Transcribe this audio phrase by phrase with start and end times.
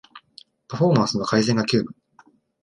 [0.67, 1.95] パフォーマンスの改善が急務